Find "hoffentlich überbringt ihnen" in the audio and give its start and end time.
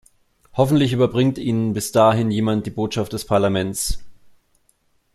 0.53-1.73